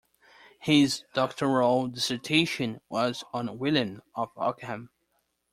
His 0.57 1.03
doctoral 1.13 1.85
dissertation 1.87 2.81
was 2.89 3.23
on 3.33 3.59
William 3.59 4.01
of 4.15 4.31
Ockham. 4.35 4.89